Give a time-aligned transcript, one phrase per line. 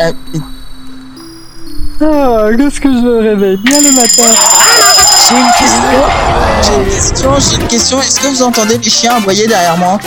[0.00, 0.12] Euh,
[2.02, 4.24] Ah, qu'est-ce que je me réveille bien le matin.
[5.28, 6.00] J'ai une question.
[6.62, 7.30] J'ai une question.
[7.38, 8.00] J'ai une question.
[8.00, 9.98] Est-ce que vous entendez les chiens aboyer derrière moi?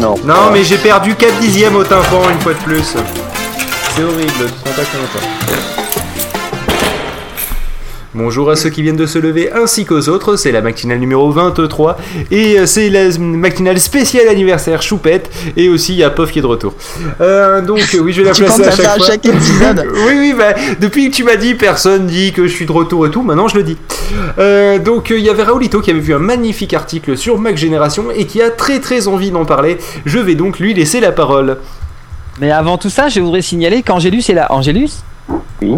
[0.00, 0.14] Non.
[0.24, 2.94] Non, mais j'ai perdu 4 dixièmes au tympan une fois de plus.
[3.96, 5.87] C'est horrible, tu te rends pas compte.
[8.18, 11.30] Bonjour à ceux qui viennent de se lever ainsi qu'aux autres, c'est la matinale numéro
[11.30, 11.96] 23
[12.32, 16.40] et euh, c'est la matinale spéciale anniversaire Choupette et aussi il y a Pof qui
[16.40, 16.74] est de retour.
[17.20, 19.06] Euh, donc oui je vais la Tu placer à chaque à fois.
[19.06, 22.66] chaque épisode oui oui bah depuis que tu m'as dit personne dit que je suis
[22.66, 23.76] de retour et tout, maintenant je le dis.
[24.40, 28.06] Euh, donc il y avait Raoulito qui avait vu un magnifique article sur Mac Génération
[28.12, 29.78] et qui a très très envie d'en parler.
[30.06, 31.58] Je vais donc lui laisser la parole.
[32.40, 34.50] Mais avant tout ça, je voudrais signaler qu'Angélus est là.
[34.50, 34.90] Angélus
[35.60, 35.74] Oui.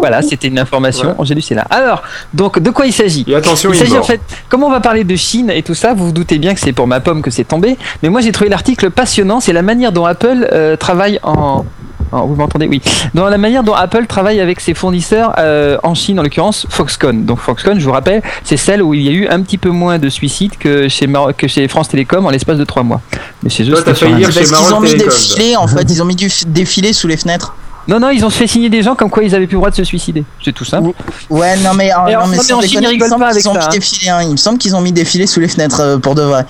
[0.00, 1.04] Voilà, c'était une information.
[1.04, 1.20] Voilà.
[1.20, 1.66] Angélus est là.
[1.70, 2.02] Alors,
[2.32, 3.24] donc de quoi il s'agit?
[3.26, 5.92] Et attention Il s'agit en fait, comme on va parler de Chine et tout ça,
[5.94, 7.76] vous vous doutez bien que c'est pour ma pomme que c'est tombé.
[8.02, 11.64] Mais moi j'ai trouvé l'article passionnant, c'est la manière dont Apple euh, travaille en...
[12.12, 12.68] vous m'entendez?
[12.68, 12.80] Oui.
[13.12, 17.24] Dans la manière dont Apple travaille avec ses fournisseurs euh, en Chine, en l'occurrence Foxconn.
[17.24, 19.70] Donc Foxconn, je vous rappelle, c'est celle où il y a eu un petit peu
[19.70, 23.00] moins de suicides que chez, Mar- que chez France Télécom en l'espace de trois mois.
[23.42, 25.82] Mais chez eux, Toi, un- Parce qu'ils ont mis des filets en fait.
[25.90, 27.54] Ils ont mis du des filets sous les fenêtres.
[27.88, 29.70] Non, non, ils ont fait signer des gens comme quoi ils avaient plus le droit
[29.70, 30.22] de se suicider.
[30.44, 30.90] C'est tout simple.
[31.30, 33.28] Ouais, non mais, euh, Et non, en- mais non, mais sans déconner, il me pas
[33.30, 33.68] avec ça, hein.
[33.72, 34.10] des filets.
[34.10, 34.22] hein.
[34.22, 36.44] Il me semble qu'ils ont mis des filets sous les fenêtres euh, pour de vrai.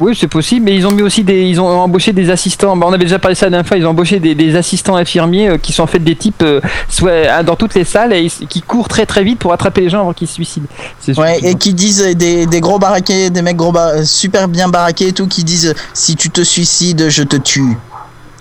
[0.00, 2.74] Oui, c'est possible, mais ils ont mis aussi des, ils ont embauché des assistants.
[2.74, 3.76] Bah, on avait déjà parlé de ça la dernière fois.
[3.76, 6.60] Ils ont embauché des, des assistants infirmiers euh, qui sont en fait des types euh,
[6.88, 9.82] soit euh, dans toutes les salles et ils- qui courent très très vite pour attraper
[9.82, 10.66] les gens avant qu'ils se suicident.
[11.18, 15.08] Ouais, et qui disent des, des gros baraqués, des mecs gros bar- super bien baraqués
[15.08, 17.76] et tout, qui disent si tu te suicides, je te tue.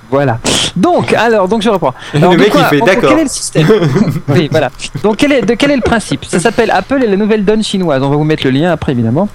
[0.10, 0.40] Voilà.
[0.76, 1.94] Donc, alors, donc je reprends.
[2.14, 3.10] Alors, le mec quoi- il fait d'accord.
[3.10, 3.68] Quel est le système
[4.30, 4.70] Oui, voilà.
[5.04, 6.24] Donc, quel est, de quel est le principe?
[6.26, 8.02] Ça s'appelle Apple et la nouvelle donne chinoise.
[8.02, 9.28] On va vous mettre le lien après, évidemment.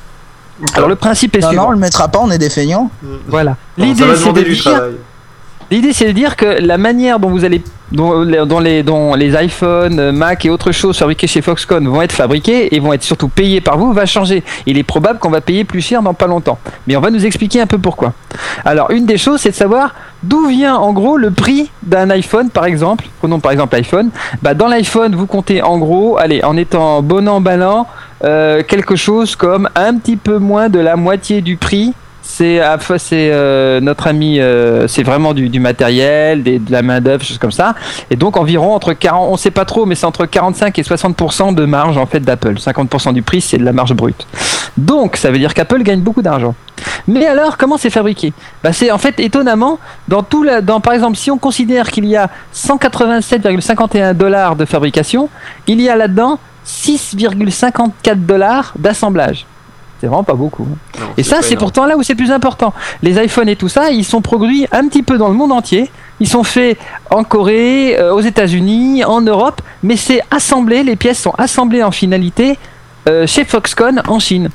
[0.74, 1.68] Alors, le principe est Non, non, suivant.
[1.68, 2.90] on le mettra pas, on est des feignants.
[3.28, 3.56] Voilà.
[3.76, 4.92] L'idée, c'est de du dire travail.
[5.72, 8.20] L'idée, c'est de dire que la manière dont vous allez, dont,
[8.60, 12.78] les, dont iPhones, euh, Mac et autres choses fabriquées chez Foxconn vont être fabriquées et
[12.78, 14.42] vont être surtout payées par vous va changer.
[14.66, 16.58] Il est probable qu'on va payer plus cher dans pas longtemps.
[16.86, 18.12] Mais on va nous expliquer un peu pourquoi.
[18.66, 22.50] Alors, une des choses, c'est de savoir d'où vient en gros le prix d'un iPhone,
[22.50, 23.06] par exemple.
[23.20, 24.10] Prenons par exemple l'iPhone.
[24.42, 27.86] Bah, dans l'iPhone, vous comptez en gros, allez, en étant bon an, ballant,
[28.24, 31.94] euh, quelque chose comme un petit peu moins de la moitié du prix
[32.98, 37.52] c'est euh, notre ami euh, c'est vraiment du, matériel de la main d'œuvre choses comme
[37.52, 37.74] ça.
[38.10, 41.54] Et donc environ entre 40 on sait pas trop mais c'est entre 45 et 60%
[41.54, 42.54] de marge en fait d'Apple.
[42.54, 44.26] 50% du prix c'est de la marge brute.
[44.76, 46.54] Donc ça veut dire qu'Apple gagne beaucoup d'argent.
[47.06, 48.32] Mais alors comment c'est fabriqué?
[48.62, 49.78] Bah, c'est en fait étonnamment
[50.08, 54.64] dans tout la, dans par exemple si on considère qu'il y a 187,51 dollars de
[54.64, 55.28] fabrication
[55.66, 59.46] il y a là-dedans 6,54 dollars d'assemblage
[60.02, 60.66] c'est vraiment pas beaucoup.
[60.98, 62.74] Non, et ça, c'est pourtant là où c'est le plus important.
[63.04, 65.92] Les iPhones et tout ça, ils sont produits un petit peu dans le monde entier.
[66.18, 66.76] Ils sont faits
[67.12, 71.92] en Corée, euh, aux États-Unis, en Europe, mais c'est assemblé, les pièces sont assemblées en
[71.92, 72.58] finalité
[73.08, 74.48] euh, chez Foxconn en Chine.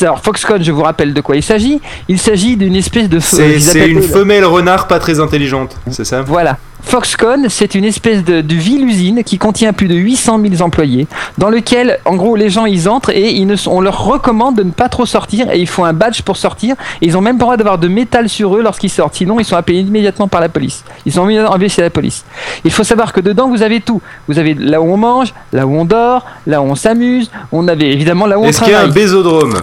[0.00, 1.80] Alors Foxconn, je vous rappelle de quoi il s'agit.
[2.06, 3.18] Il s'agit d'une espèce de...
[3.18, 6.22] C'est appellent une femelle renard pas très intelligente, c'est ça?
[6.22, 6.58] Voilà.
[6.86, 11.06] Foxconn, c'est une espèce de, de ville-usine qui contient plus de 800 000 employés,
[11.38, 14.56] dans lequel, en gros, les gens ils entrent et ils ne, sont- on leur recommande
[14.56, 16.76] de ne pas trop sortir et il faut un badge pour sortir.
[17.00, 19.40] Et ils ont même pas le droit d'avoir de métal sur eux lorsqu'ils sortent, sinon
[19.40, 20.84] ils sont appelés immédiatement par la police.
[21.06, 22.24] Ils sont envoyés chez la police.
[22.64, 24.00] Il faut savoir que dedans vous avez tout.
[24.28, 27.30] Vous avez là où on mange, là où on dort, là où on s'amuse.
[27.50, 28.94] On avait évidemment là où on Est-ce qu'il y a un travaille.
[29.02, 29.54] bésodrome?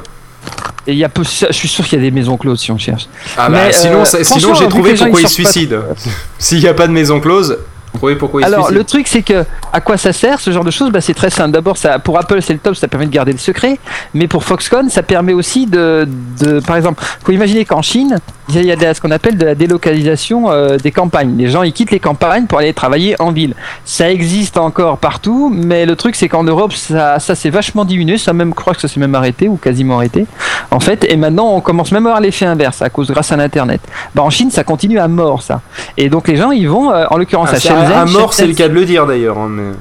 [0.87, 2.71] Et il y a peu- je suis sûr qu'il y a des maisons closes si
[2.71, 3.07] on cherche.
[3.37, 5.51] Ah bah Mais, sinon, euh, sinon franchement, j'ai trouvé pourquoi ils il se sortent pas
[5.51, 5.79] suicide.
[6.39, 7.57] S'il n'y a pas de maison close,
[7.93, 8.77] trouvez pourquoi il se Alors suicide.
[8.79, 10.91] le truc c'est que à quoi ça sert ce genre de choses?
[10.91, 11.51] Bah, C'est très simple.
[11.51, 13.77] D'abord ça pour Apple c'est le top, ça permet de garder le secret,
[14.15, 16.07] mais pour Foxconn ça permet aussi de,
[16.39, 18.17] de par exemple, faut imaginer qu'en Chine
[18.59, 21.35] il y a- de ce qu'on appelle de la délocalisation euh, des campagnes.
[21.37, 23.53] Les gens ils quittent les campagnes pour aller travailler en ville.
[23.85, 28.17] Ça existe encore partout, mais le truc c'est qu'en Europe ça, ça s'est vachement diminué.
[28.17, 30.25] Ça même je crois que ça s'est même arrêté ou quasiment arrêté
[30.71, 31.05] en fait.
[31.09, 33.81] Et maintenant on commence même à avoir l'effet inverse à cause grâce à l'internet.
[34.15, 35.61] Bah en Chine ça continue à mort ça.
[35.97, 37.91] Et donc les gens ils vont euh, en l'occurrence Ah, à Shenzhen.
[37.91, 39.37] à mort, c'est le cas de le dire d'ailleurs.
[39.37, 39.71] hein, mais-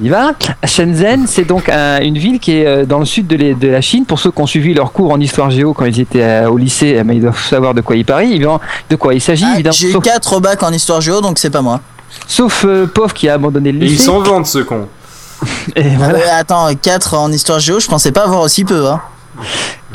[0.00, 0.32] on y va.
[0.64, 3.68] Shenzhen, c'est donc un- une ville qui est euh, dans le sud de, les- de
[3.68, 4.04] la Chine.
[4.06, 6.56] Pour ceux qui ont suivi leur cours en histoire géo quand ils étaient euh, au
[6.56, 8.24] lycée, eh ben, ils doivent savoir de quoi il parle.
[8.24, 8.60] Évidemment,
[8.90, 9.72] de quoi il s'agit, Ah, évidemment.
[9.78, 11.80] J'ai eu Sauf, 4 bacs en histoire géo, donc c'est pas moi.
[12.26, 14.04] sauf, euh, Pauvre qui a abandonné le Et ils lycée.
[14.04, 14.88] s'en vantent ce con.
[15.76, 16.18] Et voilà.
[16.18, 18.86] Euh, attends, 4 en histoire géo, je pensais pas avoir aussi peu.
[18.86, 19.00] Hein.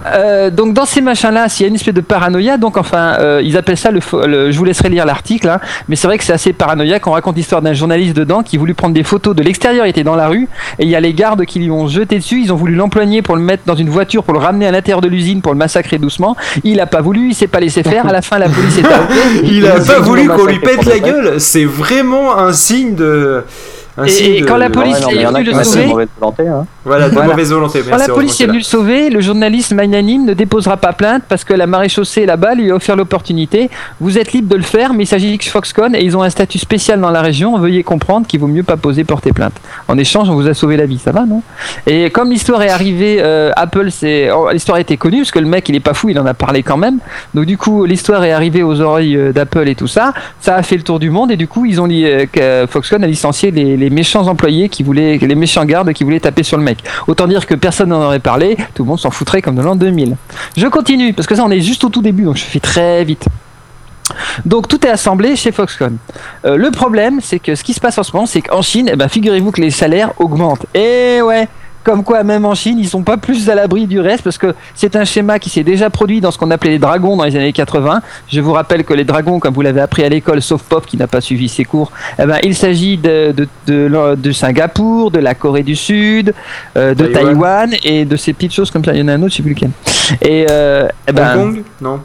[0.06, 3.42] Euh, donc dans ces machins-là, s'il y a une espèce de paranoïa, donc enfin, euh,
[3.44, 5.60] ils appellent ça le, Je vous laisserai lire l'article, hein,
[5.90, 7.06] mais c'est vrai que c'est assez paranoïaque.
[7.06, 9.86] On raconte l'histoire d'un journaliste dedans qui voulu prendre des photos de l'extérieur.
[9.86, 10.48] Il était dans la rue
[10.80, 12.40] et il y a les gardes qui lui ont jeté dessus.
[12.42, 15.02] Ils ont voulu l'emploigner pour le mettre dans une voiture pour le ramener à l'intérieur
[15.02, 16.38] de l'usine pour le massacrer doucement.
[16.64, 18.08] Il a pas voulu, il s'est pas laissé faire.
[18.08, 19.42] À la fin, la police est arrivée.
[19.44, 21.42] Il a pas voulu qu'on lui pète la gueule.
[21.42, 23.44] C'est vraiment un signe de.
[23.98, 26.06] un Et- signe et de- quand la de- police Ouais, non, est venue le sauver.
[26.90, 27.30] Voilà, de Voilà.
[27.30, 27.82] mauvaise volonté.
[27.82, 31.22] Quand Merci, la police est venue le sauver, le journaliste magnanime ne déposera pas plainte
[31.30, 33.70] parce que la maréchaussée là-bas lui a offert l'opportunité.
[34.00, 36.30] Vous êtes libre de le faire, mais il s'agit de Foxconn et ils ont un
[36.32, 37.58] statut spécial dans la région.
[37.60, 39.54] Veuillez comprendre qu'il vaut mieux pas poser porter plainte.
[39.88, 41.44] En échange, on vous a sauvé la vie, ça va, non?
[41.86, 45.40] Et comme l'histoire est arrivée, euh, Apple, c'est oh, l'histoire a été connue parce que
[45.40, 46.98] le mec, il est pas fou, il en a parlé quand même.
[47.36, 50.14] Donc du coup, l'histoire est arrivée aux oreilles euh, d'Apple et tout ça.
[50.40, 52.66] Ça a fait le tour du monde et du coup, ils ont li- euh, que
[52.68, 56.44] Foxconn a licencié les, les méchants employés qui voulaient, les méchants gardes qui voulaient taper
[56.44, 56.79] sur le mec.
[57.08, 59.76] Autant dire que personne n'en aurait parlé, tout le monde s'en foutrait comme de l'an
[59.76, 60.16] 2000.
[60.58, 63.04] Je continue, parce que ça on est juste au tout début, donc je fais très
[63.04, 63.26] vite.
[64.46, 65.98] Donc tout est assemblé chez Foxconn.
[66.46, 68.90] Euh, le problème, c'est que ce qui se passe en ce moment, c'est qu'en Chine,
[68.92, 70.66] eh ben, figurez-vous que les salaires augmentent.
[70.74, 71.48] Et ouais,
[71.84, 74.54] comme quoi même en Chine, ils sont pas plus à l'abri du reste, parce que
[74.76, 77.36] c'est un schéma qui s'est déjà produit dans ce qu'on appelait les dragons dans les
[77.36, 78.02] années 80.
[78.28, 80.98] Je vous rappelle que les dragons, comme vous l'avez appris à l'école, sauf Pop qui
[80.98, 81.92] n'a pas suivi ses cours,
[82.22, 86.34] eh ben, il s'agit de, de, de, de Singapour, de la Corée du Sud,
[86.78, 87.70] euh, de Taïwan.
[87.72, 87.76] Taïwan.
[87.84, 88.94] et de ces petites choses comme ça.
[88.94, 89.72] Il y en a un autre, je sais plus lequel.
[90.22, 92.00] Et euh, eh ben, Hong Kong Non.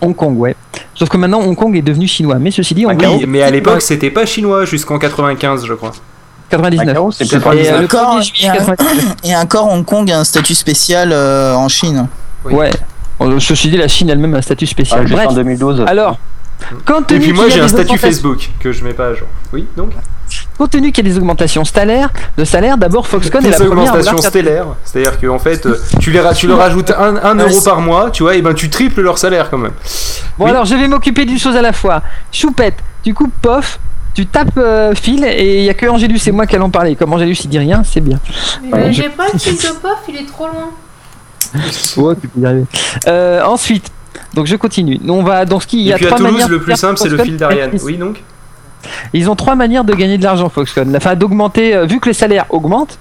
[0.00, 0.54] Hong Kong, ouais.
[0.94, 2.36] Sauf que maintenant, Hong Kong est devenu chinois.
[2.38, 5.74] Mais ceci dit, Hong Kong, Oui, mais à l'époque, c'était pas chinois jusqu'en 95, je
[5.74, 5.92] crois.
[6.50, 6.86] 99.
[6.86, 7.56] Macao, c'est plus Et, proche.
[7.56, 9.14] euh, le Encore, 1er juillet et un- 99.
[9.24, 12.06] Et encore, Hong Kong a un statut spécial euh, en Chine.
[12.44, 12.54] Oui.
[12.54, 12.70] Ouais.
[13.18, 15.00] Bon, Ceci dit, la Chine elle-même a un statut Ah, spécial.
[15.06, 15.28] juste Bref.
[15.28, 15.84] en 2012.
[15.86, 16.18] Alors,
[16.86, 18.72] compte Et tenu puis moi, qu'il y a j'ai un des statut augmentations- Facebook que
[18.72, 19.26] je mets pas à jour.
[19.52, 19.90] Oui, donc
[20.58, 23.66] Compte tenu qu'il y a des augmentations salaires, de salaire, d'abord Foxconn est la Des
[23.66, 24.66] première augmentations stellaires.
[24.84, 28.10] C'est-à-dire qu'en fait, euh, tu, les tu leur rajoutes un, un Ouais, euro par mois,
[28.10, 29.72] tu vois, et ben tu triples leur salaire quand même.
[30.38, 30.50] Bon Oui.
[30.50, 32.02] alors, je vais m'occuper d'une chose à la fois.
[32.32, 33.78] Choupette, tu coupes pof,
[34.14, 36.94] tu tapes euh, fil et il y a que Angélus et moi qui allons parler.
[36.96, 38.18] Comme Angélus il dit rien, c'est bien.
[38.62, 40.70] Mais Ouais, j'ai pas le fil de pof, il est trop loin.
[41.96, 42.64] Ouais, tu peux y arriver.
[43.06, 43.90] Euh, ensuite,
[44.34, 45.00] donc je continue.
[45.08, 46.60] On va dans ce qui il y Et a puis à trois Toulouse, manières le
[46.60, 47.70] plus simple, c'est le fil d'Ariane.
[47.82, 48.22] Oui, donc
[49.12, 50.94] Ils ont trois manières de gagner de l'argent, Foxconn.
[50.96, 52.98] Enfin, d'augmenter, euh, vu que les salaires augmentent,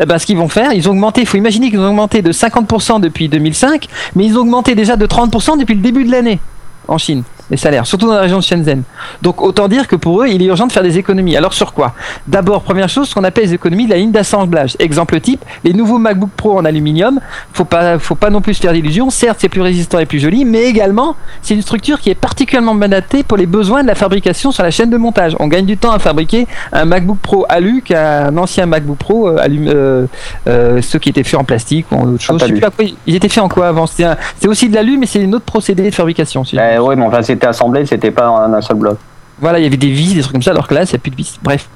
[0.00, 2.20] eh ben, ce qu'ils vont faire, ils ont augmenté, il faut imaginer qu'ils ont augmenté
[2.20, 3.86] de 50% depuis 2005,
[4.16, 6.40] mais ils ont augmenté déjà de 30% depuis le début de l'année
[6.88, 8.82] en Chine, les salaires, surtout dans la région de Shenzhen.
[9.22, 11.36] Donc autant dire que pour eux, il est urgent de faire des économies.
[11.36, 11.94] Alors sur quoi?
[12.26, 14.76] D'abord, première chose, ce qu'on appelle les économies de la ligne d'assemblage.
[14.78, 17.20] Exemple type, les nouveaux MacBook Pro en aluminium,
[17.52, 19.10] faut pas, faut pas non plus se faire d'illusions.
[19.10, 22.78] Certes, c'est plus résistant et plus joli, mais également, c'est une structure qui est particulièrement
[22.80, 25.36] adaptée pour les besoins de la fabrication sur la chaîne de montage.
[25.38, 29.36] On gagne du temps à fabriquer un MacBook Pro alu qu'un ancien MacBook Pro euh,
[29.48, 30.06] euh,
[30.48, 32.40] euh, ceux qui étaient faits en plastique ou en autre chose.
[32.40, 34.74] Je sais plus à quoi ils- étaient faits en quoi avant C'était c'était aussi de
[34.74, 36.44] l'alu, mais c'est une autre procédé de fabrication.
[36.44, 38.96] si- Ben ouais, mais enfin, c'était assemblé, c'était pas en un seul bloc.
[39.40, 40.94] voilà, il y avait des vis, des trucs comme ça, alors que là, il n'y
[40.94, 41.38] a plus de vis.
[41.42, 41.68] Bref.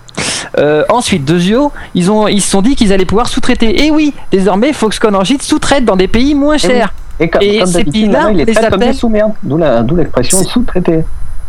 [0.58, 3.84] Euh, ensuite, Dezio, ils ont, ils se sont dit qu'ils allaient pouvoir sous-traiter.
[3.84, 6.92] Et oui, désormais, Foxconn en Chine sous-traite dans des pays moins chers.
[7.20, 9.32] Et comme, Et comme ces pays-là, il est les traité comme des appelle-.
[9.42, 11.04] D'où la- d'où l'expression C'est- sous-traité.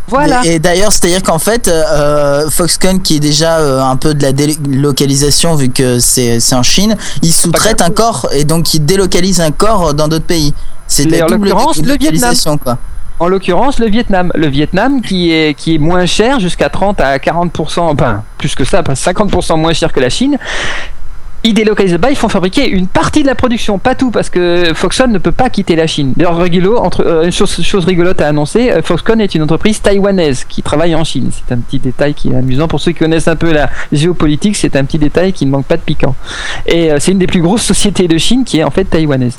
[0.08, 0.40] Voilà.
[0.44, 4.22] Et, et d'ailleurs, c'est-à-dire qu'en fait, euh, Foxconn, qui est déjà euh, un peu de
[4.22, 8.84] la délocalisation vu que c'est c'est en Chine, il sous-traite un corps et donc il
[8.84, 10.52] délocalise un corps dans d'autres pays.
[10.88, 12.78] C'est la double délocalisation, quoi.
[13.20, 14.32] En l'occurrence, le Vietnam.
[14.34, 18.64] Le Vietnam qui est, qui est moins cher, jusqu'à 30 à 40%, enfin, plus que
[18.64, 20.38] ça, pas 50% moins cher que la Chine.
[21.42, 24.72] Ils délocalisent là-bas, ils font fabriquer une partie de la production, pas tout, parce que
[24.74, 26.12] Foxconn ne peut pas quitter la Chine.
[26.14, 26.38] D'ailleurs,
[26.82, 30.94] entre, euh, une chose, rigolote à annoncer, euh, Foxconn est une entreprise taïwanaise qui travaille
[30.94, 31.30] en Chine.
[31.32, 34.54] C'est un petit détail qui est amusant pour ceux qui connaissent un peu la géopolitique.
[34.54, 36.14] C'est un petit détail qui ne manque pas de piquant.
[36.66, 39.38] Et euh, c'est une des plus grosses sociétés de Chine qui est en fait taïwanaise.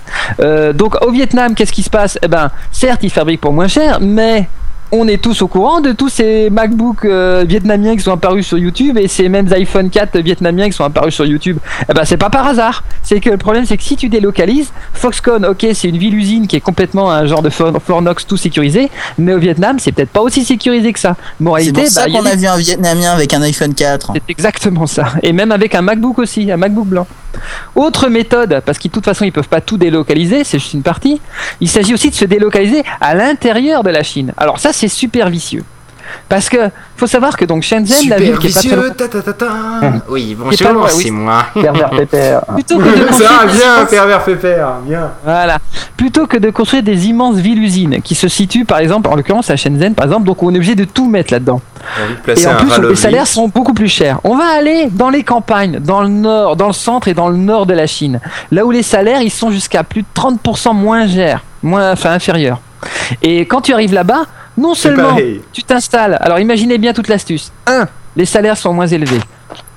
[0.73, 2.17] Donc au Vietnam, qu'est-ce qui se passe?
[2.23, 4.47] Eh ben, certes, ils fabriquent pour moins cher, mais
[4.93, 8.57] on est tous au courant de tous ces MacBooks euh, vietnamiens qui sont apparus sur
[8.57, 11.57] YouTube et ces mêmes iPhone 4 vietnamiens qui sont apparus sur YouTube.
[11.89, 12.83] Eh ben, c'est pas par hasard.
[13.01, 16.57] C'est que le problème, c'est que si tu délocalises, Foxconn, ok, c'est une ville-usine qui
[16.57, 20.21] est complètement un genre de For- Fornox tout sécurisé, mais au Vietnam, c'est peut-être pas
[20.21, 21.15] aussi sécurisé que ça.
[21.38, 24.12] C'est Moralité, pour ça bah, qu'on a vu un Vietnamien avec un iPhone 4.
[24.15, 25.05] c'est exactement ça.
[25.24, 27.07] Et même avec un MacBook aussi, un MacBook blanc.
[27.75, 30.83] Autre méthode, parce que de toute façon ils peuvent pas tout délocaliser, c'est juste une
[30.83, 31.21] partie.
[31.60, 34.33] Il s'agit aussi de se délocaliser à l'intérieur de la Chine.
[34.38, 35.63] Alors ça c'est super vicieux.
[36.29, 36.57] Parce que
[36.95, 39.33] faut savoir que donc Shenzhen, la ville qui est pas très loin- ta ta ta
[39.33, 39.47] ta.
[40.09, 41.03] Oui, bonjour, oui.
[41.03, 41.45] c'est moi.
[41.53, 42.41] Pervers pépère.
[42.55, 45.11] plutôt que de Ça construire des bien, immenses- pervers pépère, bien.
[45.23, 45.57] Voilà.
[45.97, 49.55] Plutôt que de construire des immenses villes-usines qui se situent, par exemple, en l'occurrence à
[49.55, 51.61] Shenzhen, par exemple, donc on est obligé de tout mettre là-dedans.
[52.27, 54.19] Et en plus, les salaires sont beaucoup plus chers.
[54.23, 57.37] On va aller dans les campagnes, dans le nord, dans le centre et dans le
[57.37, 58.19] nord de la Chine.
[58.51, 62.59] Là où les salaires, ils sont jusqu'à plus de 30% moins chers, moins, enfin inférieurs.
[63.21, 64.23] Et quand tu arrives là-bas,
[64.58, 65.15] non seulement
[65.53, 67.51] tu t'installes, alors imaginez bien toute l'astuce.
[67.67, 67.88] 1.
[68.15, 69.20] Les salaires sont moins élevés.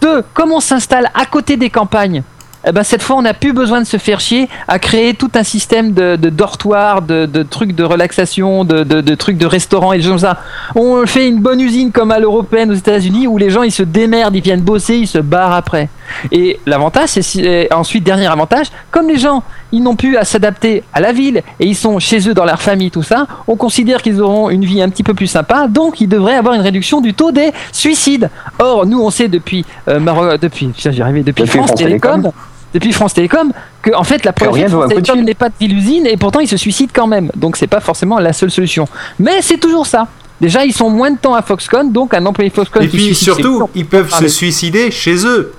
[0.00, 0.22] 2.
[0.34, 2.22] Comme on s'installe à côté des campagnes,
[2.66, 5.30] eh ben cette fois on n'a plus besoin de se faire chier à créer tout
[5.34, 9.44] un système de, de dortoirs, de, de trucs de relaxation, de, de- de trucs de
[9.46, 10.38] restaurants et des choses comme ça.
[10.74, 13.82] On fait une bonne usine comme à l'européenne aux États-Unis où les gens ils se
[13.82, 15.88] démerdent, ils viennent bosser, ils se barrent après.
[16.32, 19.42] Et l'avantage, c'est ensuite dernier avantage, comme les gens
[19.72, 22.62] ils n'ont plus à s'adapter à la ville et ils sont chez eux dans leur
[22.62, 26.00] famille tout ça, on considère qu'ils auront une vie un petit peu plus sympa, donc
[26.00, 28.30] ils devraient avoir une réduction du taux des suicides.
[28.58, 29.98] Or nous on sait depuis euh,
[30.38, 30.70] depuis
[31.00, 32.32] arrivais, depuis, Depuis France, France Télécom, Télécom.
[32.72, 36.06] depuis France Télécom que en fait la Que première de Télécom n'est pas de ville-usine
[36.06, 37.30] et pourtant ils se suicident quand même.
[37.34, 38.86] Donc c'est pas forcément la seule solution.
[39.18, 40.06] Mais c'est toujours ça.
[40.40, 43.06] Déjà ils sont moins de temps à Foxconn, donc un employé Foxconn Et qui puis
[43.06, 45.52] suicide, surtout, ils peuvent se suicider chez eux.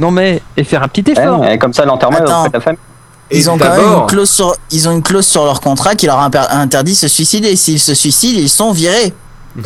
[0.00, 1.44] Non mais et faire un petit effort.
[1.44, 2.80] et comme ça, l'enterrement est auprès de la famille.
[3.32, 6.06] Ils ont quand même une clause sur, ils ont une clause sur leur contrat qui
[6.06, 7.54] leur interdit de se suicider.
[7.54, 9.14] S'ils se suicident, ils sont virés.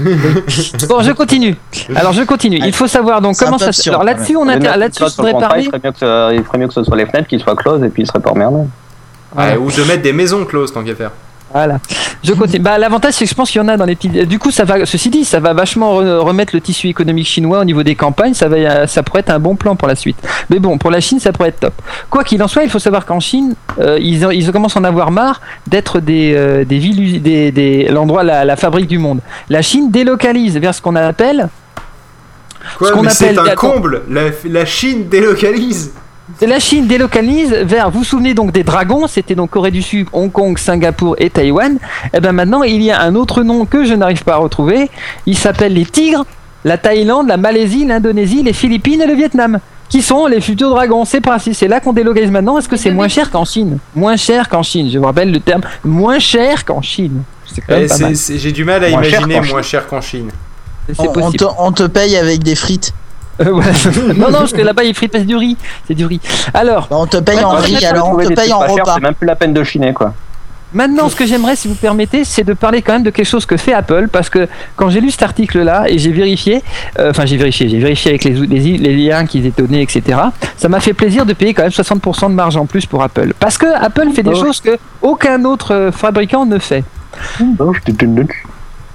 [0.88, 1.56] Bon, je continue.
[1.94, 2.58] Alors je continue.
[2.64, 3.66] Il faut savoir donc comment ça.
[3.66, 5.64] absurde, Alors là-dessus on a là-dessus je voudrais parler.
[5.64, 7.54] Il ferait, mieux que ce, il ferait mieux que ce soit les fenêtres qui soient
[7.54, 8.60] closes et puis il serait pas emmerdé.
[9.36, 11.10] Ouais, ou de mettre des maisons closes tant qu'à faire.
[11.54, 11.78] Voilà.
[12.24, 12.58] Je continue.
[12.64, 14.08] Bah, l'avantage, c'est que je pense qu'il y en a dans les petits.
[14.26, 14.84] Du coup, ça va.
[14.86, 18.34] Ceci dit, ça va vachement re- remettre le tissu économique chinois au niveau des campagnes.
[18.34, 20.16] Ça va, ça pourrait être un bon plan pour la suite.
[20.50, 21.74] Mais bon, pour la Chine, ça pourrait être top.
[22.10, 24.84] Quoi qu'il en soit, il faut savoir qu'en Chine, euh, ils, ils commencent à en
[24.84, 29.20] avoir marre d'être des, euh, des villes, des, des l'endroit, la, la fabrique du monde.
[29.48, 31.48] La Chine délocalise vers ce qu'on appelle.
[32.78, 34.02] Quoi, Ce qu'on mais c'est un comble.
[34.10, 35.92] La, la Chine délocalise.
[36.40, 37.90] La Chine délocalise vers.
[37.90, 41.28] Vous vous souvenez donc des dragons C'était donc Corée du Sud, Hong Kong, Singapour et
[41.28, 41.78] Taïwan.
[42.14, 44.90] Et ben maintenant, il y a un autre nom que je n'arrive pas à retrouver.
[45.26, 46.24] Il s'appelle les tigres,
[46.64, 49.58] la Thaïlande, la Malaisie, l'Indonésie, les Philippines et le Vietnam.
[49.90, 51.54] Qui sont les futurs dragons C'est principe.
[51.54, 52.58] C'est là qu'on délocalise maintenant.
[52.58, 53.78] Est-ce que c'est moins cher qu'en Chine?
[53.94, 54.90] Moins cher qu'en Chine.
[54.90, 55.60] Je vous rappelle le terme.
[55.84, 57.22] Moins cher qu'en Chine.
[57.68, 60.30] Eh, pas J'ai du mal à Moins imaginer moins cher qu'en Chine.
[60.98, 62.92] On, on te, on te paye avec des frites.
[63.40, 63.64] Euh, ouais.
[64.16, 65.56] non, non, parce que là-bas, ils fritent c'est du riz.
[65.86, 66.20] C'est du riz.
[66.52, 68.94] Alors, Bah, on te paye en riz, alors on te paye en repas.
[68.94, 70.12] C'est même plus la peine de chiner quoi.
[70.72, 73.46] Maintenant, ce que j'aimerais, si vous permettez, c'est de parler quand même de quelque chose
[73.46, 76.64] que fait Apple, parce que quand j'ai lu cet article-là et j'ai vérifié,
[76.98, 80.18] euh, enfin j'ai vérifié, j'ai vérifié avec les, les, les liens qui étaient donnés, etc.
[80.56, 83.34] Ça m'a fait plaisir de payer quand même 60% de marge en plus pour Apple,
[83.38, 84.46] parce que Apple fait des Oh.
[84.46, 86.82] choses que aucun autre euh, fabricant ne fait.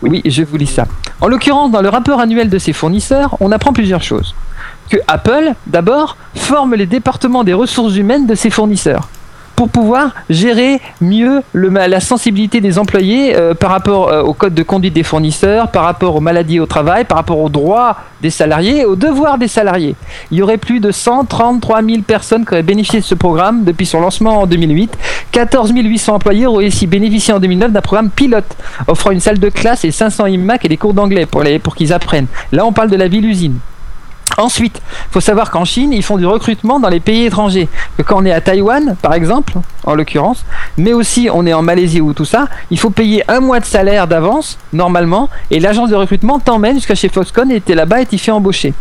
[0.02, 0.86] Oui, je vous lis ça.
[1.22, 4.34] En l'occurrence, dans le rapport annuel de ses fournisseurs, on apprend plusieurs choses.
[4.90, 9.10] Que Apple, d'abord, forme les départements des ressources humaines de ses fournisseurs
[9.60, 14.64] pour pouvoir gérer mieux la sensibilité des employés euh, par rapport euh, au code de
[14.64, 18.86] conduite des fournisseurs, par rapport aux maladies au travail, par rapport aux droits des salariés
[18.86, 19.96] aux devoirs des salariés.
[20.32, 23.86] Il y aurait plus de 133 000 personnes qui auraient bénéficié de ce programme depuis
[23.86, 24.98] son lancement en 2008.
[25.32, 28.56] 14 800 employés auraient aussi bénéficié en 2009 d'un programme pilote
[28.88, 32.28] offrant une salle de classe et 500 iMac et des cours d'anglais pour, qu'ils apprennent.
[32.52, 33.58] Là, on parle de la ville-usine.
[34.38, 37.68] Ensuite, il faut savoir qu'en Chine, ils font du recrutement dans les pays étrangers.
[38.06, 40.46] Quand on est à Taïwan, par exemple, en l'occurrence,
[40.78, 43.66] mais aussi on est en Malaisie ou tout ça, il faut payer un mois de
[43.66, 48.06] salaire d'avance, normalement, et l'agence de recrutement t'emmène jusqu'à chez Foxconn et t'es là-bas et
[48.06, 48.74] t'y fais embaucher.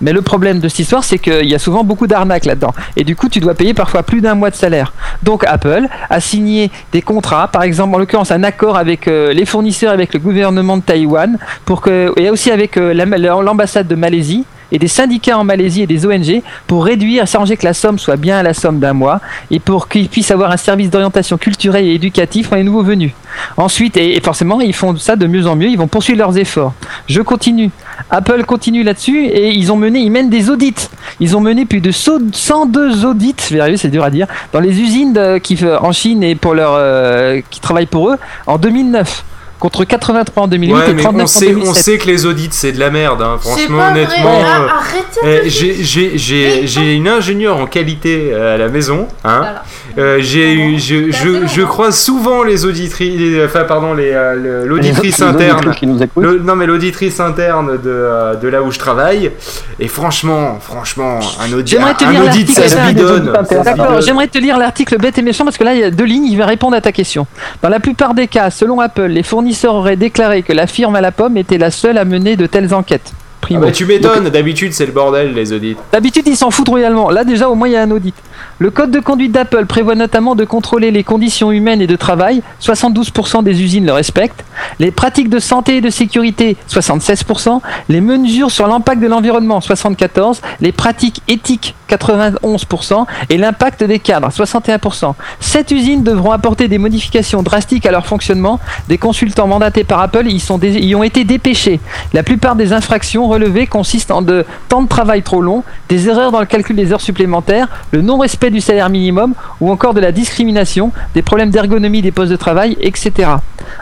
[0.00, 2.72] Mais le problème de cette histoire, c'est qu'il y a souvent beaucoup d'arnaques là-dedans.
[2.96, 4.92] Et du coup, tu dois payer parfois plus d'un mois de salaire.
[5.22, 9.44] Donc Apple a signé des contrats, par exemple, en l'occurrence, un accord avec euh, les
[9.44, 13.04] fournisseurs, avec le gouvernement de Taïwan, pour que, et aussi avec euh, la-
[13.42, 17.64] l'ambassade de Malaisie et des syndicats en Malaisie et des ONG pour réduire, s'arranger que
[17.64, 19.18] la somme soit bien la somme d'un mois
[19.50, 23.12] et pour qu'ils puissent avoir un service d'orientation culturelle et éducatif pour les nouveaux venus.
[23.56, 26.74] Ensuite, et forcément, ils font ça de mieux en mieux, ils vont poursuivre leurs efforts.
[27.08, 27.70] Je continue.
[28.10, 30.88] Apple continue là-dessus et ils ont mené, ils mènent des audits.
[31.20, 35.58] Ils ont mené plus de 102 audits, c'est dur à dire, dans les usines qui,
[35.80, 39.24] en Chine et pour euh, qui travaillent pour eux en 2009
[39.58, 41.68] contre 83 en 2008 Ouais, et mais 39 on en sait, 2007.
[41.70, 43.22] on sait que les audits c'est de la merde.
[43.22, 43.36] Hein.
[43.40, 44.40] Franchement, pas honnêtement.
[44.40, 49.08] Euh, Arrêtez Eh, j'ai- une ingénieure en qualité euh, à la maison.
[49.24, 49.38] Hein.
[49.38, 49.62] Voilà.
[49.98, 54.68] Euh, j'ai eu, je, T'as je, croise souvent les auditrices, les- enfin pardon, euh, Les
[54.68, 55.74] l'auditrice les interne.
[55.74, 55.98] qui nous.
[56.16, 59.32] Le- non mais l'auditrice interne de, de là où je travaille
[59.80, 61.52] et franchement franchement un
[61.94, 64.02] te un lire audit ça se D'accord, bidonne.
[64.02, 66.26] j'aimerais te lire l'article bête et méchant parce que là il y a deux lignes,
[66.26, 67.26] il va répondre à ta question.
[67.62, 71.00] Dans la plupart des cas, selon Apple, les fournisseurs auraient déclaré que la firme à
[71.00, 73.12] la pomme était la seule à mener de telles enquêtes.
[73.50, 77.08] Ah bah, tu m'étonnes d'habitude c'est le bordel les audits D'habitude, ils s'en foutent royalement.
[77.10, 78.14] Là, déjà, au moins, il y a un audit.
[78.58, 82.42] Le code de conduite d'Apple prévoit notamment de contrôler les conditions humaines et de travail.
[82.60, 84.44] 72% des usines le respectent.
[84.80, 87.60] Les pratiques de santé et de sécurité, 76%.
[87.88, 90.40] Les mesures sur l'impact de l'environnement, 74%.
[90.60, 93.06] Les pratiques éthiques, 91%.
[93.30, 95.14] Et l'impact des cadres, 61%.
[95.40, 98.58] Sept usines devront apporter des modifications drastiques à leur fonctionnement.
[98.88, 101.80] Des consultants mandatés par Apple y, sont dé- y ont été dépêchés.
[102.12, 106.32] La plupart des infractions relevées consistent en de temps de travail trop long, des erreurs
[106.32, 110.10] dans le calcul des heures supplémentaires, le non-respect du salaire minimum ou encore de la
[110.12, 113.30] discrimination, des problèmes d'ergonomie des postes de travail, etc.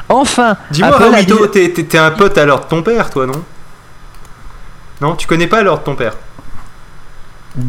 [0.09, 0.91] Enfin, dis-moi
[1.53, 3.43] t'es un pote alors de ton père toi non?
[5.01, 6.15] Non tu connais pas alors de ton père?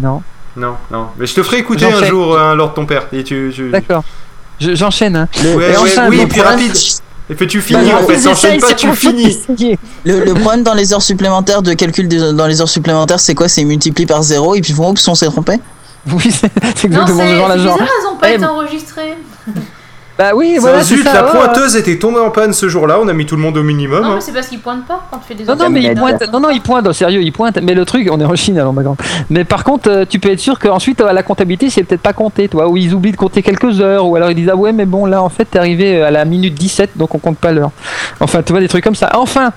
[0.02, 0.22] Non,
[0.56, 3.24] non non mais je te ferai écouter un jour un Lord de ton père et
[3.24, 3.70] tu, tu...
[3.70, 4.04] d'accord.
[4.60, 5.16] Je- J'enchaîne.
[5.16, 5.28] Hein.
[5.44, 6.74] Ouais, Et ouais, enfin, oui puis problème- rapide
[7.30, 9.40] et puis tu Bah, finis en non, fait ils t'enchaînes pas tu finis.
[10.06, 13.48] Le, le problème dans les heures supplémentaires, de calcul dans les heures supplémentaires, c'est quoi?
[13.50, 15.60] C'est multiplié par 0 et puis bon, oups, on s'est trompé?
[16.10, 16.32] Oui,
[16.76, 17.74] c'est Non, exactement ce genre c'est genre.
[17.78, 19.18] bizarre, elles ont pas Eh, été enregistrées.
[20.18, 21.14] Bah oui, voilà, zut ça.
[21.14, 23.56] la ouais, pointeuse était tombée en panne ce jour-là on a mis tout le monde
[23.58, 24.16] au minimum Non, hein.
[24.16, 26.18] mais c'est parce qu'ils pointent pas quand tu fais des Non, non, mais il Camionette.
[26.20, 26.34] pointe.
[26.34, 26.92] Non, non, il pointe.
[26.94, 27.60] Sérieux, il pointe.
[27.62, 28.98] Mais le truc, on est en Chine, alors, ma grande.
[29.30, 32.14] Mais par contre, euh, tu peux être sûr qu'ensuite, à la comptabilité, c'est peut-être pas
[32.14, 32.68] compté, toi.
[32.68, 34.06] Ou ils oublient de compter quelques heures.
[34.08, 36.26] Ou alors ils disent, ah ouais, mais bon, là, en fait, t'es arrivé à la
[36.26, 37.72] minute 17, donc on compte pas l'heure.
[38.20, 39.12] Enfin, tu vois, des trucs comme ça.
[39.16, 39.52] Enfin!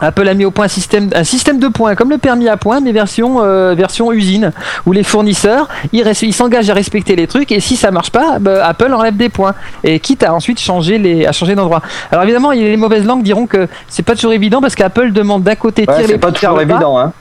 [0.00, 2.56] Apple a mis au point un système, un système de points, comme le permis à
[2.56, 4.52] points, mais version, euh, version usine,
[4.86, 8.66] où les fournisseurs, ils s'engagent à respecter les trucs, et si ça marche pas, bah,
[8.66, 9.54] Apple enlève des points,
[9.84, 11.82] et quitte à ensuite changer les, à changer d'endroit.
[12.10, 15.54] Alors évidemment, les mauvaises langues diront que c'est pas toujours évident parce qu'Apple demande d'un
[15.54, 17.12] côté Ouais, tire les pas prix vers le bas, évident, hein.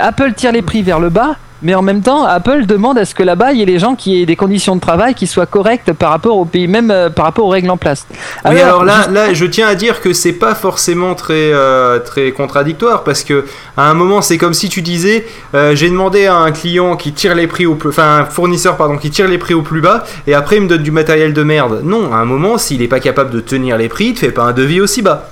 [0.00, 3.14] Apple tire les prix vers le bas, mais en même temps, Apple demande à ce
[3.14, 5.46] que là-bas, il y ait les gens qui aient des conditions de travail qui soient
[5.46, 8.06] correctes par rapport au pays, même euh, par rapport aux règles en place.
[8.44, 12.30] Oui, alors là, là, je tiens à dire que c'est pas forcément très, euh, très
[12.30, 13.44] contradictoire parce que
[13.76, 17.12] à un moment, c'est comme si tu disais, euh, j'ai demandé à un client qui
[17.12, 19.80] tire les prix au plus, enfin un fournisseur pardon, qui tire les prix au plus
[19.80, 21.80] bas et après il me donne du matériel de merde.
[21.82, 24.30] Non, à un moment, s'il est pas capable de tenir les prix, il te fait
[24.30, 25.28] pas un devis aussi bas.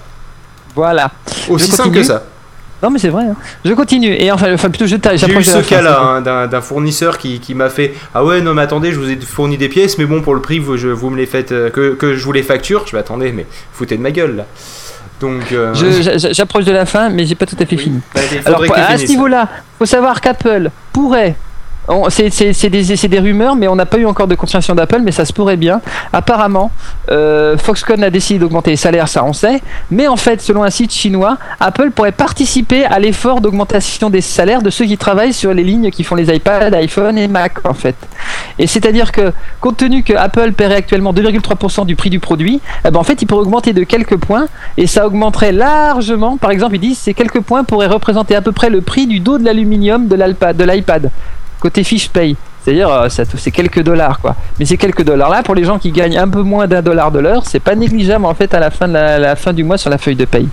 [0.75, 1.11] Voilà.
[1.49, 2.23] Aussi Je simple que ça.
[2.83, 3.25] Non, mais c'est vrai.
[3.25, 3.37] hein.
[3.65, 4.13] Je continue.
[4.13, 7.71] Et enfin, enfin plutôt, je J'ai eu ce cas-là hein, d'un fournisseur qui, qui m'a
[7.71, 10.35] fait Ah ouais, non, mais attendez, je vous ai fourni des pièces, mais bon, pour
[10.35, 12.85] le prix, vous, je, vous me les faites, euh, que, que je vous les facture.
[12.87, 14.47] Je vais attendez, mais foutez de ma gueule là.
[15.21, 15.73] Donc, euh,
[16.33, 18.01] J'approche de la fin, mais j'ai pas tout à fait fini.
[18.15, 21.37] bah, Alors, tu à ce niveau-là, faut savoir qu'Apple pourrait.
[22.09, 25.33] C'est des, rumeurs, mais on n'a pas eu encore de confirmation d'Apple, mais ça se
[25.33, 25.81] pourrait bien.
[26.13, 26.73] Apparemment,
[27.11, 29.63] euh, Foxconn a décidé d'augmenter les salaires, ça on sait.
[29.91, 34.63] Mais en fait, selon un site chinois, Apple pourrait participer à l'effort d'augmentation des salaires
[34.63, 37.75] de ceux qui travaillent sur les lignes qui font les iPads, iPhone et Mac, en
[37.75, 37.97] fait.
[38.59, 42.91] Et c'est-à-dire que, compte tenu que Apple paierait actuellement 2,3% du prix du produit, eh
[42.91, 44.47] ben, en fait, il pourrait augmenter de quelques points
[44.77, 46.37] et ça augmenterait largement.
[46.37, 49.21] Par exemple, ils disent ces quelques points pourraient représenter à peu près le prix du
[49.21, 50.17] dos de l'aluminium de
[50.65, 51.11] l'iPad
[51.61, 52.37] côté fiche paye.
[52.67, 54.35] C'est-à-dire, euh, c'est quelques dollars, quoi.
[54.59, 57.21] Mais ces quelques dollars-là, pour les gens qui gagnent un peu moins d'un dollar de
[57.21, 59.89] l'heure, c'est pas négligeable en fait à la fin de la fin du mois sur
[59.89, 60.49] la feuille de paye.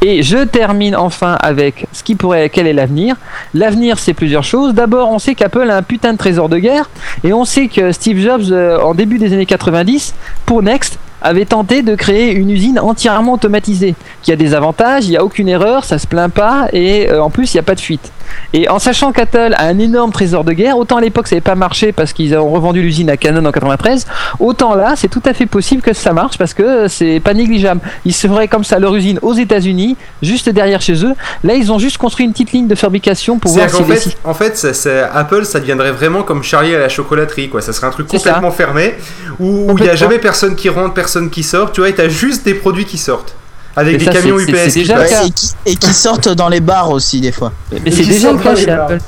[0.00, 3.16] Et je termine enfin avec ce qui pourrait, quel est l'avenir
[3.52, 4.72] L'avenir, c'est plusieurs choses.
[4.72, 6.88] D'abord, on sait qu'Apple a un putain de trésor de guerre,
[7.22, 10.14] et on sait que Steve Jobs, euh, en début des années 90,
[10.46, 15.10] pour Next, avait tenté de créer une usine entièrement automatisée, qui a des avantages, il
[15.10, 17.64] n'y a aucune erreur, ça se plaint pas, et euh, en plus, il n'y a
[17.64, 18.10] pas de fuite.
[18.52, 21.40] Et en sachant qu'Apple a un énorme trésor de guerre, autant à l'époque ça n'avait
[21.42, 24.06] pas marché parce qu'ils ont revendu l'usine à Canon en 93,
[24.40, 27.80] autant là c'est tout à fait possible que ça marche parce que c'est pas négligeable.
[28.04, 31.14] Ils se feraient comme ça leur usine aux États-Unis, juste derrière chez eux.
[31.44, 34.16] Là ils ont juste construit une petite ligne de fabrication pour voir si qu'en fait,
[34.24, 37.60] en fait ça- ça- Apple, ça deviendrait vraiment comme Charlie à la chocolaterie, quoi.
[37.60, 38.94] Ça serait un truc complètement fermé,
[39.40, 42.08] où il n'y a jamais personne qui rentre, personne qui sort, tu vois, et t'as
[42.08, 43.34] juste des produits qui sortent.
[43.74, 47.20] Avec Mais des ça, camions UPS et, qui, et qui sortent dans les bars aussi
[47.22, 47.52] des fois.
[47.72, 48.98] mais c'est déjà le cas chez Apple.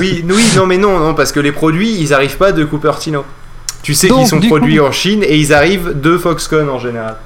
[0.00, 3.24] Oui, oui, non, mais non, non, parce que les produits, ils arrivent pas de Cupertino.
[3.82, 6.78] Tu sais qu'ils sont du produits coup- en Chine et ils arrivent de Foxconn en
[6.80, 7.16] général.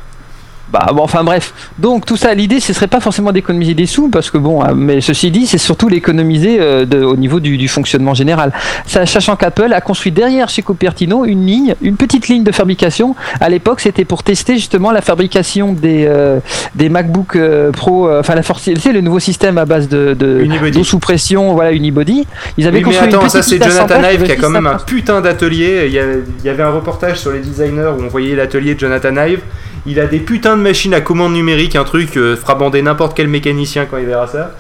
[0.73, 1.53] Bah bon, enfin bref.
[1.79, 4.73] Donc tout ça, l'idée, ce serait pas forcément d'économiser des sous, parce que bon, euh,
[4.75, 8.53] mais ceci dit, c'est surtout l'économiser euh, au niveau du, du fonctionnement général.
[8.87, 13.15] Sachant qu'Apple a construit derrière chez Cupertino une ligne, une petite ligne de fabrication.
[13.41, 16.41] À l'époque, c'était pour tester justement la fabrication des euh,
[16.75, 19.89] des MacBook euh, Pro, euh, enfin la force, tu sais, le nouveau système à base
[19.89, 22.27] de, de sous pression, voilà, Unibody.
[22.57, 24.67] Ils avaient Oui, mais construit attends, une ça c'est Jonathan Ive qui a quand même
[24.67, 25.87] un putain d'atelier.
[25.87, 26.01] Il
[26.41, 29.41] il y avait un reportage sur les designers où on voyait l'atelier de Jonathan Ive.
[29.87, 33.17] Il a des putains de machines à commande numérique, un truc euh, fera bander n'importe
[33.17, 34.53] quel mécanicien quand il verra ça.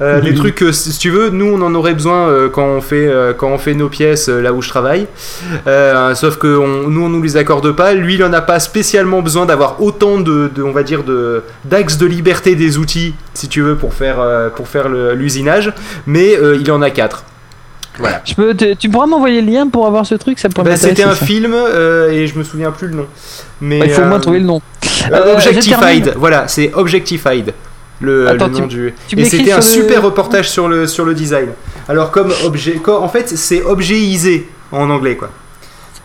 [0.00, 2.80] Euh, des trucs, euh, si tu veux, nous on en aurait besoin euh, quand, on
[2.80, 5.06] fait, euh, quand on fait nos pièces euh, là où je travaille.
[6.14, 7.94] Sauf que on- nous on nous les accorde pas.
[7.94, 11.42] Lui il en a pas spécialement besoin d'avoir autant de, de- on va dire, de
[11.64, 14.16] d'axes de liberté des outils, si tu veux, pour faire,
[14.56, 15.72] pour faire l'usinage.
[16.06, 17.24] Mais il en a quatre.
[17.98, 18.20] Voilà.
[18.24, 20.76] Je peux, te- tu pourras m'envoyer le lien pour avoir ce truc, ça pourrait Bah,
[20.76, 21.24] c'était un ça.
[21.24, 23.06] film euh, et je me souviens plus le nom.
[23.60, 24.60] Mais Bah, il faut au moins euh, trouver le nom.
[25.12, 27.54] euh, je Objectified, voilà, c'est Objectified.
[28.00, 28.94] Le, Attends, le tu- nom du.
[29.08, 31.48] tu et c'était un le- super reportage sur le sur le design.
[31.88, 35.30] Alors comme objet, en fait c'est objetisé en anglais quoi.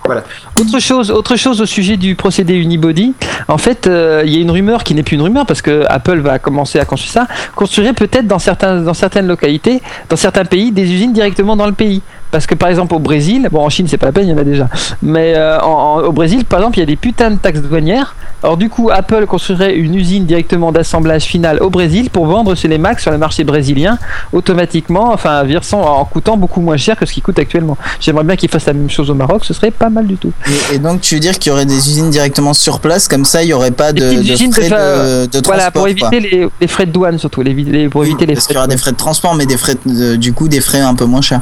[0.05, 0.23] Voilà.
[0.59, 3.13] Autre chose, autre chose au sujet du procédé Unibody.
[3.47, 5.83] En fait, euh, il y a une rumeur qui n'est plus une rumeur parce que
[5.87, 7.27] Apple va commencer à construire ça.
[7.55, 11.73] Construirait peut-être dans certains, dans certaines localités, dans certains pays, des usines directement dans le
[11.73, 12.01] pays.
[12.31, 14.33] Parce que par exemple au Brésil, bon en Chine c'est pas la peine, il y
[14.33, 14.67] en a déjà.
[15.01, 17.61] Mais euh, en- en- au Brésil, par exemple, il y a des putains de taxes
[17.61, 18.15] douanières.
[18.43, 22.69] Alors du coup, Apple construirait une usine directement d'assemblage final au Brésil pour vendre sur
[22.69, 23.99] les Macs sur le marché brésilien
[24.33, 27.77] automatiquement, enfin versant en coûtant beaucoup moins cher que ce qui coûte actuellement.
[27.99, 30.31] J'aimerais bien qu'ils fassent la même chose au Maroc, ce serait pas mal du tout.
[30.71, 33.25] Et, et donc tu veux dire qu'il y aurait des usines directement sur place, comme
[33.25, 35.71] ça il n'y aurait pas de, de de frais fa- de, de Voilà, transport.
[35.73, 38.53] pour éviter les, les frais de douane surtout, les, les- pour éviter les Parce frais
[38.53, 40.61] qu'il y aura de des frais de transport, mais des frais de- du coup des
[40.61, 41.41] frais un peu moins chers.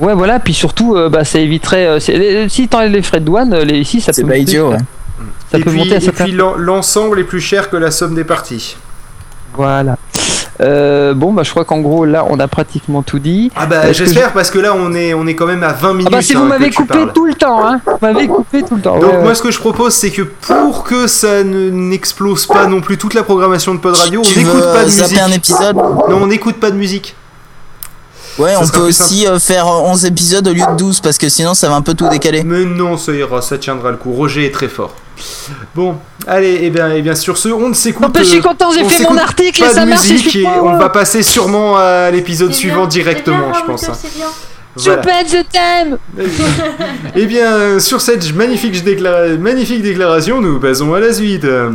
[0.00, 1.86] Ouais, voilà, puis surtout, euh, bah, ça éviterait.
[1.86, 4.34] euh, c'est- si t'enlèves les frais de douane, euh, les, ici, ça C'est peut pas
[4.34, 4.76] monter, idiot, ouais.
[5.50, 6.24] Ça et peut puis, monter à et certains.
[6.24, 8.76] puis l'en- l'ensemble est plus cher que la somme des parties.
[9.54, 9.96] Voilà.
[10.60, 13.50] Euh, bon, bah, je crois qu'en gros, là, on a pratiquement tout dit.
[13.54, 16.08] Ah bah j'espère parce que là on est on est quand même à 20 minutes.
[16.12, 17.80] Ah bah, si hein, vous que m'avez coupé tout le temps, hein.
[17.86, 18.98] Vous m'avez coupé tout le temps.
[18.98, 19.34] Donc ouais, moi ouais.
[19.36, 23.14] ce que je propose c'est que pour que ça ne n'explose pas non plus toute
[23.14, 25.18] la programmation de Pod Radio, on n'écoute pas de musique.
[25.20, 25.76] un épisode?
[25.76, 27.14] Non, on n'écoute pas de musique.
[28.38, 31.28] Ouais, Ça on peut aussi euh, faire 11 épisodes au lieu de 12 parce que
[31.28, 32.42] sinon ça va un peu tout décaler.
[32.44, 34.12] Mais non, ça ira, ça tiendra le coup.
[34.12, 34.94] Roger est très fort.
[35.74, 35.96] Bon,
[36.28, 38.70] allez, et bien, et bien sur ce, on ne s'écoute N'empêche, je suis euh, content,
[38.70, 40.08] j'ai fait mon article pas et ça de marche.
[40.08, 43.88] musique et on va passer sûrement à l'épisode C'est suivant bien, directement, bien, je pense.
[43.88, 43.92] hein.
[44.76, 45.02] Voilà.
[45.26, 45.98] Je t'aime.
[47.16, 51.44] Et bien, sur cette magnifique, déclara- magnifique déclaration, nous passons à la suite.
[51.44, 51.72] Euh,